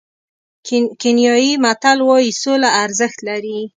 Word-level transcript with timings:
کینیايي 1.01 1.53
متل 1.63 1.99
وایي 2.07 2.31
سوله 2.43 2.69
ارزښت 2.83 3.19
لري. 3.27 3.59